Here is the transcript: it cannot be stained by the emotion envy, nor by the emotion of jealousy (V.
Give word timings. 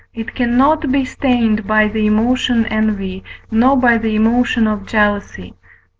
it 0.15 0.33
cannot 0.33 0.91
be 0.91 1.05
stained 1.05 1.67
by 1.67 1.87
the 1.87 2.07
emotion 2.07 2.65
envy, 2.65 3.23
nor 3.51 3.77
by 3.77 3.99
the 3.99 4.15
emotion 4.15 4.65
of 4.65 4.87
jealousy 4.87 5.49
(V. 5.55 5.57